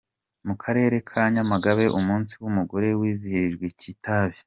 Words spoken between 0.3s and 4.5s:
Mu karere ka Nyamagabe umunsi w’umugore wizihirijwe Kitabi.